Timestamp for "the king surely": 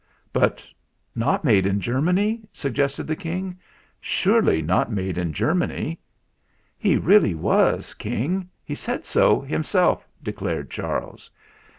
3.05-4.59